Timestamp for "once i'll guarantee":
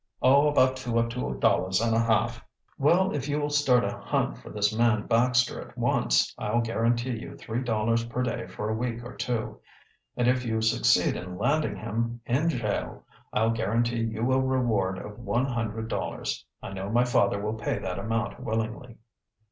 5.77-7.19